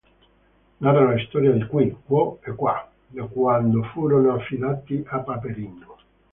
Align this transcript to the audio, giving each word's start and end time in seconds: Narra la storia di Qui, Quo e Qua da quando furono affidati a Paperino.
Narra 0.79 1.03
la 1.11 1.19
storia 1.27 1.51
di 1.51 1.63
Qui, 1.67 1.95
Quo 2.07 2.39
e 2.41 2.53
Qua 2.55 2.89
da 3.09 3.25
quando 3.25 3.83
furono 3.83 4.33
affidati 4.33 5.03
a 5.05 5.19
Paperino. 5.19 5.97